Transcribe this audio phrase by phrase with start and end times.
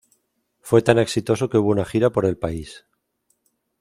[0.61, 2.87] Fue tan exitoso que hubo una gira por el país.